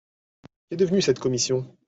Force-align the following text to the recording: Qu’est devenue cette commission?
Qu’est 0.71 0.77
devenue 0.77 1.03
cette 1.03 1.19
commission? 1.19 1.77